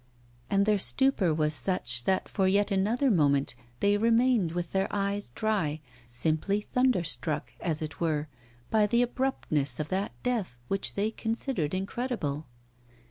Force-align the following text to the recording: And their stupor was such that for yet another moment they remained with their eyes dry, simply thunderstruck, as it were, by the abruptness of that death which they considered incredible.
And 0.49 0.65
their 0.65 0.79
stupor 0.79 1.31
was 1.31 1.53
such 1.53 2.05
that 2.05 2.27
for 2.27 2.47
yet 2.47 2.71
another 2.71 3.11
moment 3.11 3.53
they 3.81 3.97
remained 3.97 4.53
with 4.53 4.71
their 4.71 4.87
eyes 4.89 5.29
dry, 5.29 5.79
simply 6.07 6.61
thunderstruck, 6.61 7.53
as 7.59 7.83
it 7.83 7.99
were, 7.99 8.27
by 8.71 8.87
the 8.87 9.03
abruptness 9.03 9.79
of 9.79 9.89
that 9.89 10.13
death 10.23 10.57
which 10.69 10.95
they 10.95 11.11
considered 11.11 11.75
incredible. 11.75 12.47